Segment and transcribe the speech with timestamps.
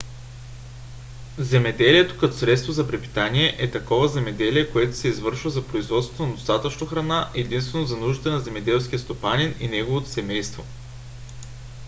[1.39, 6.87] земеделието като средство за препитание е такова земеделие което се извършва за производството на достатъчно
[6.87, 10.63] храна единствено за нуждите на земеделския стопанин и неговото семейство